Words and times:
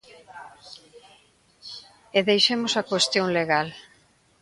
E 2.17 2.19
deixemos 2.29 2.73
a 2.75 2.87
cuestión 2.91 3.27
legal. 3.39 3.67